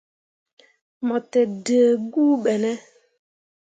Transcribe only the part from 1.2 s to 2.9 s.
te dǝǝ guu ɓe ne?